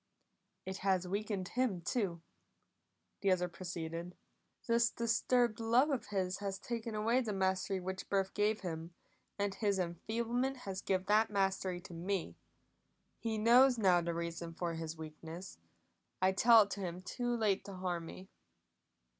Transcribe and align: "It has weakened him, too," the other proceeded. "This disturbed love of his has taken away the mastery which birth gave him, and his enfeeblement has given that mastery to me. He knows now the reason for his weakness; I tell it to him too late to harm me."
"It 0.65 0.77
has 0.77 1.07
weakened 1.07 1.49
him, 1.49 1.79
too," 1.81 2.23
the 3.21 3.29
other 3.31 3.47
proceeded. 3.47 4.17
"This 4.65 4.89
disturbed 4.89 5.59
love 5.59 5.91
of 5.91 6.07
his 6.07 6.39
has 6.39 6.57
taken 6.57 6.95
away 6.95 7.21
the 7.21 7.33
mastery 7.33 7.79
which 7.79 8.09
birth 8.09 8.33
gave 8.33 8.61
him, 8.61 8.95
and 9.37 9.53
his 9.53 9.77
enfeeblement 9.77 10.57
has 10.65 10.81
given 10.81 11.05
that 11.09 11.29
mastery 11.29 11.79
to 11.81 11.93
me. 11.93 12.35
He 13.19 13.37
knows 13.37 13.77
now 13.77 14.01
the 14.01 14.15
reason 14.15 14.55
for 14.55 14.73
his 14.73 14.97
weakness; 14.97 15.59
I 16.19 16.31
tell 16.31 16.63
it 16.63 16.71
to 16.71 16.79
him 16.81 17.03
too 17.03 17.37
late 17.37 17.63
to 17.65 17.73
harm 17.75 18.07
me." 18.07 18.31